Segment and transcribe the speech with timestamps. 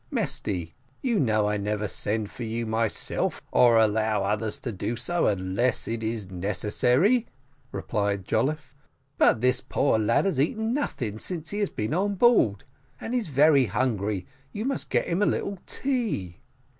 [0.09, 0.73] '""Mesty,
[1.03, 5.87] you know I never send for you myself, or allow others to do so, unless
[5.87, 7.27] it is necessary,"
[7.71, 8.75] replied Jolliffe;
[9.19, 12.63] "but this poor lad has eaten nothing since he has been on board,
[12.99, 16.39] and is very hungry you must get him a little tea."